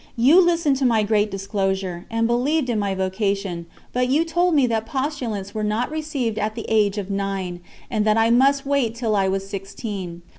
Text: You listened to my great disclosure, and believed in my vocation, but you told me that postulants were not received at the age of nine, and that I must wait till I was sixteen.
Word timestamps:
You 0.17 0.43
listened 0.43 0.77
to 0.77 0.85
my 0.85 1.03
great 1.03 1.29
disclosure, 1.29 2.07
and 2.09 2.25
believed 2.25 2.71
in 2.71 2.79
my 2.79 2.95
vocation, 2.95 3.67
but 3.93 4.07
you 4.09 4.25
told 4.25 4.55
me 4.55 4.65
that 4.65 4.87
postulants 4.87 5.53
were 5.53 5.63
not 5.63 5.91
received 5.91 6.39
at 6.39 6.55
the 6.55 6.65
age 6.69 6.97
of 6.97 7.11
nine, 7.11 7.59
and 7.87 8.03
that 8.03 8.17
I 8.17 8.31
must 8.31 8.65
wait 8.65 8.95
till 8.95 9.15
I 9.15 9.27
was 9.27 9.47
sixteen. 9.47 10.23